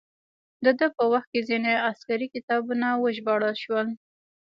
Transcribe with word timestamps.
د 0.63 0.65
ده 0.79 0.87
په 0.97 1.03
وخت 1.11 1.29
کې 1.33 1.47
ځینې 1.49 1.73
عسکري 1.89 2.27
کتابونه 2.35 2.87
وژباړل 3.03 3.55
شول. 3.63 3.87